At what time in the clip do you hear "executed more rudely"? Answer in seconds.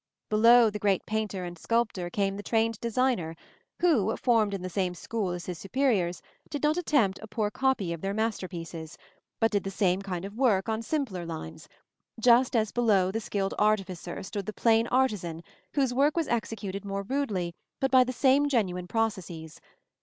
16.27-17.53